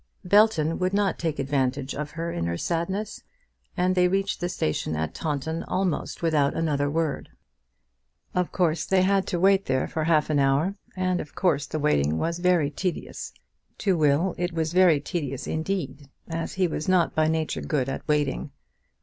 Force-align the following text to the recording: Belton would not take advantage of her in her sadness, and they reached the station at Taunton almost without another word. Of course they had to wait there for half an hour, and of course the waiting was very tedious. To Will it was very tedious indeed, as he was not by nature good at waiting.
Belton 0.25 0.79
would 0.79 0.95
not 0.95 1.19
take 1.19 1.37
advantage 1.37 1.93
of 1.93 2.09
her 2.17 2.31
in 2.31 2.47
her 2.47 2.57
sadness, 2.57 3.21
and 3.77 3.93
they 3.93 4.07
reached 4.07 4.39
the 4.41 4.49
station 4.49 4.95
at 4.95 5.13
Taunton 5.13 5.61
almost 5.65 6.23
without 6.23 6.55
another 6.55 6.89
word. 6.89 7.29
Of 8.33 8.51
course 8.51 8.83
they 8.83 9.03
had 9.03 9.27
to 9.27 9.39
wait 9.39 9.65
there 9.67 9.87
for 9.87 10.05
half 10.05 10.31
an 10.31 10.39
hour, 10.39 10.73
and 10.95 11.19
of 11.21 11.35
course 11.35 11.67
the 11.67 11.77
waiting 11.77 12.17
was 12.17 12.39
very 12.39 12.71
tedious. 12.71 13.31
To 13.77 13.95
Will 13.95 14.33
it 14.39 14.53
was 14.53 14.73
very 14.73 14.99
tedious 14.99 15.45
indeed, 15.45 16.09
as 16.27 16.53
he 16.53 16.67
was 16.67 16.87
not 16.89 17.13
by 17.13 17.27
nature 17.27 17.61
good 17.61 17.87
at 17.87 18.07
waiting. 18.07 18.49